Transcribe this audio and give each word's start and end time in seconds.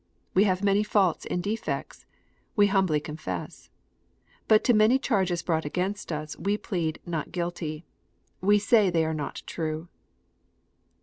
We 0.33 0.45
have 0.45 0.63
many 0.63 0.81
faults 0.81 1.27
and 1.27 1.43
defects, 1.43 2.07
we 2.55 2.65
humbly 2.73 2.99
confess. 2.99 3.69
But 4.47 4.63
to 4.63 4.73
many 4.73 4.97
charges 4.97 5.43
brought 5.43 5.63
against 5.63 6.11
us 6.11 6.35
we 6.39 6.57
plead" 6.57 6.97
ISTot 7.07 7.31
guilty." 7.31 7.85
We 8.41 8.57
say 8.57 8.89
they 8.89 9.05
are 9.05 9.13
not 9.13 9.43
true. 9.45 9.89